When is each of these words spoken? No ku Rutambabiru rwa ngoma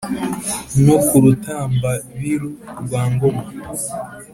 No 0.85 0.95
ku 1.05 1.15
Rutambabiru 1.23 2.49
rwa 2.81 3.01
ngoma 3.11 3.43